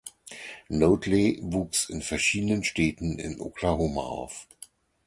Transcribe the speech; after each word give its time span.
Notley 0.67 1.37
wuchs 1.43 1.87
in 1.87 2.01
verschiedenen 2.01 2.63
Städten 2.63 3.19
in 3.19 3.39
Oklahoma 3.39 4.01
auf. 4.01 4.47